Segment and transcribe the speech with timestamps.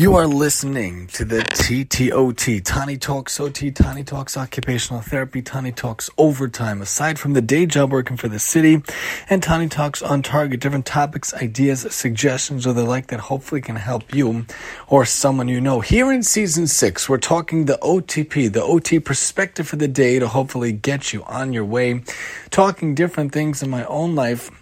[0.00, 6.08] You are listening to the TTOT, Tani Talks OT, Tani Talks Occupational Therapy, Tani Talks
[6.16, 6.80] Overtime.
[6.80, 8.80] Aside from the day job working for the city,
[9.28, 13.74] and Tani Talks on target, different topics, ideas, suggestions, or the like that hopefully can
[13.74, 14.46] help you
[14.86, 15.80] or someone you know.
[15.80, 20.28] Here in season six, we're talking the OTP, the OT perspective for the day to
[20.28, 22.04] hopefully get you on your way,
[22.50, 24.52] talking different things in my own life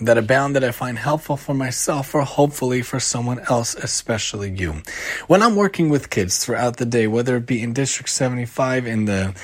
[0.00, 4.82] that abound that I find helpful for myself or hopefully for someone else, especially you.
[5.26, 9.04] When I'm working with kids throughout the day, whether it be in District 75 in
[9.04, 9.34] the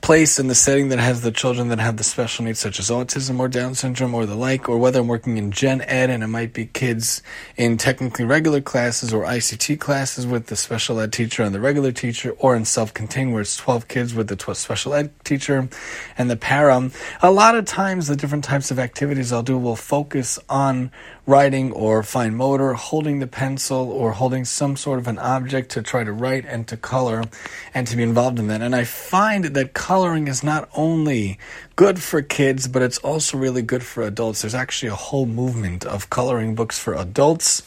[0.00, 2.90] place in the setting that has the children that have the special needs such as
[2.90, 6.22] autism or down syndrome or the like or whether i'm working in gen ed and
[6.22, 7.22] it might be kids
[7.56, 11.92] in technically regular classes or ict classes with the special ed teacher and the regular
[11.92, 15.68] teacher or in self-contained where it's 12 kids with the 12 special ed teacher
[16.16, 16.90] and the para
[17.22, 20.90] a lot of times the different types of activities i'll do will focus on
[21.26, 25.82] writing or fine motor, holding the pencil or holding some sort of an object to
[25.82, 27.24] try to write and to color
[27.72, 28.60] and to be involved in that.
[28.60, 31.38] And I find that coloring is not only
[31.76, 34.42] good for kids, but it's also really good for adults.
[34.42, 37.62] There's actually a whole movement of coloring books for adults,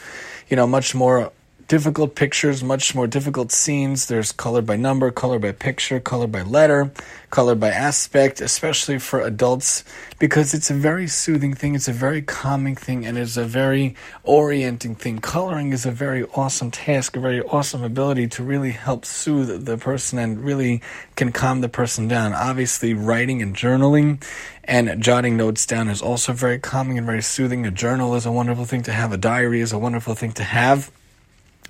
[0.49, 1.31] you know, much more
[1.67, 4.07] difficult pictures, much more difficult scenes.
[4.07, 6.91] There's color by number, color by picture, color by letter,
[7.29, 9.83] color by aspect, especially for adults,
[10.17, 13.95] because it's a very soothing thing, it's a very calming thing, and it's a very
[14.23, 15.19] orienting thing.
[15.19, 19.77] Coloring is a very awesome task, a very awesome ability to really help soothe the
[19.77, 20.81] person and really
[21.17, 22.31] can calm the person down.
[22.33, 24.23] Obviously, writing and journaling
[24.63, 27.65] and jotting notes down is also very calming and very soothing.
[27.65, 30.43] A journal is a wonderful thing to have, a diary is a wonderful thing to
[30.43, 30.91] have.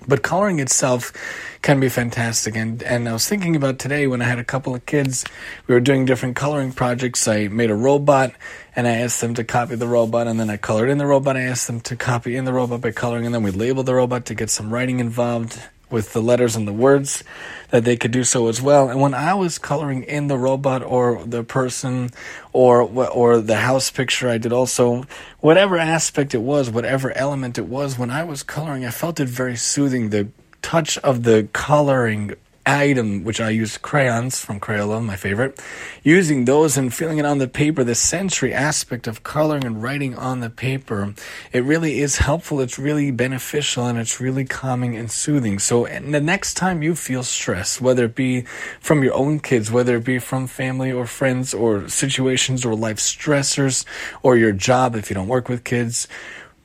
[0.06, 1.12] But coloring itself
[1.62, 2.56] can be fantastic.
[2.56, 5.24] And, and I was thinking about today when I had a couple of kids,
[5.66, 7.26] we were doing different coloring projects.
[7.26, 8.32] I made a robot
[8.76, 11.36] and I asked them to copy the robot and then I colored in the robot.
[11.36, 13.94] I asked them to copy in the robot by coloring and then we labeled the
[13.94, 17.24] robot to get some writing involved with the letters and the words
[17.70, 18.88] that they could do so as well.
[18.88, 22.10] And when I was coloring in the robot or the person
[22.52, 25.04] or or the house picture, I did also
[25.40, 27.98] whatever aspect it was, whatever element it was.
[27.98, 30.10] When I was coloring, I felt it very soothing.
[30.10, 30.28] The
[30.62, 32.34] touch of the coloring
[32.66, 35.60] item, which I used crayons from Crayola, my favorite,
[36.02, 40.14] using those and feeling it on the paper, the sensory aspect of coloring and writing
[40.16, 41.14] on the paper,
[41.52, 42.60] it really is helpful.
[42.60, 45.58] It's really beneficial and it's really calming and soothing.
[45.58, 48.42] So the next time you feel stress, whether it be
[48.80, 52.98] from your own kids, whether it be from family or friends or situations or life
[52.98, 53.84] stressors
[54.22, 56.06] or your job if you don't work with kids,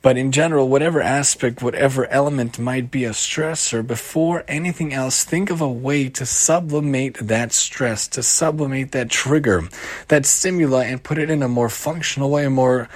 [0.04, 5.48] but in general, whatever aspect, whatever element might be a stressor, before anything else, think
[5.48, 9.66] of a way to sublimate that stress, to sublimate that trigger,
[10.08, 12.86] that stimuli, and put it in a more functional way, a more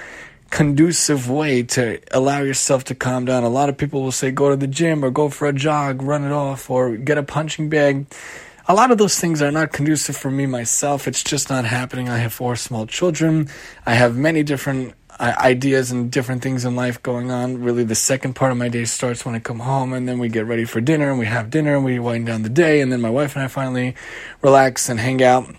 [0.51, 3.41] conducive way to allow yourself to calm down.
[3.41, 6.03] A lot of people will say go to the gym or go for a jog,
[6.03, 8.05] run it off, or get a punching bag.
[8.67, 11.07] A lot of those things are not conducive for me myself.
[11.07, 12.07] It's just not happening.
[12.07, 13.49] I have four small children.
[13.83, 17.61] I have many different ideas and different things in life going on.
[17.61, 20.29] Really, the second part of my day starts when I come home, and then we
[20.29, 22.91] get ready for dinner, and we have dinner, and we wind down the day, and
[22.91, 23.95] then my wife and I finally
[24.41, 25.53] relax and hang out.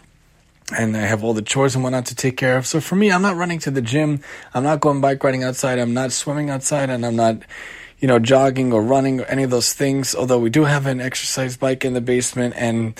[0.77, 2.65] And I have all the chores and whatnot to take care of.
[2.65, 4.23] So for me, I'm not running to the gym.
[4.55, 5.81] I'm not going bike riding outside.
[5.81, 7.43] I'm not swimming outside, and I'm not
[8.01, 10.15] you know, jogging or running or any of those things.
[10.15, 12.99] Although we do have an exercise bike in the basement, and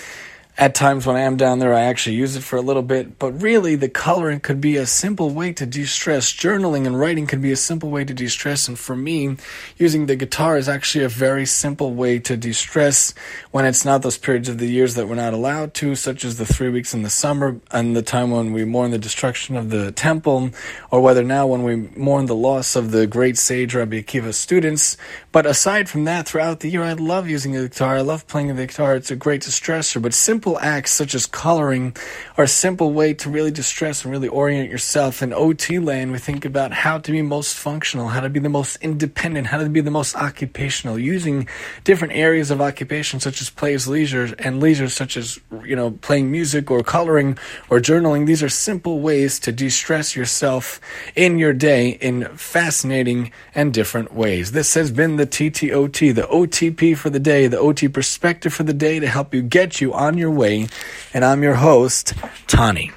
[0.57, 3.17] at times when I am down there, I actually use it for a little bit,
[3.17, 6.31] but really the coloring could be a simple way to de stress.
[6.31, 8.67] Journaling and writing could be a simple way to de stress.
[8.67, 9.37] And for me,
[9.77, 13.13] using the guitar is actually a very simple way to de stress
[13.51, 16.37] when it's not those periods of the years that we're not allowed to, such as
[16.37, 19.69] the three weeks in the summer and the time when we mourn the destruction of
[19.69, 20.51] the temple,
[20.91, 24.97] or whether now when we mourn the loss of the great sage Rabbi Akiva's students.
[25.31, 27.95] But aside from that, throughout the year, I love using the guitar.
[27.95, 28.95] I love playing the guitar.
[28.95, 31.95] It's a great distressor, but simple simple acts such as coloring
[32.35, 35.21] are a simple way to really distress and really orient yourself.
[35.21, 38.49] In OT land, we think about how to be most functional, how to be the
[38.49, 41.47] most independent, how to be the most occupational, using
[41.83, 46.31] different areas of occupation such as plays, leisure, and leisure such as, you know, playing
[46.31, 47.37] music or coloring
[47.69, 48.25] or journaling.
[48.25, 50.81] These are simple ways to de-stress yourself
[51.15, 54.53] in your day in fascinating and different ways.
[54.53, 58.73] This has been the TTOT, the OTP for the day, the OT perspective for the
[58.73, 60.67] day to help you get you on your way.
[61.13, 62.13] And I'm your host,
[62.47, 62.91] Tani.